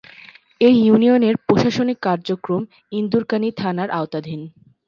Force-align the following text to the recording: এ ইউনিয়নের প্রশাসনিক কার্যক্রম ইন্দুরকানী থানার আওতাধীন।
এ 0.61 0.69
ইউনিয়নের 0.79 1.35
প্রশাসনিক 1.47 1.97
কার্যক্রম 2.07 2.61
ইন্দুরকানী 2.91 3.49
থানার 3.57 3.89
আওতাধীন। 3.91 4.41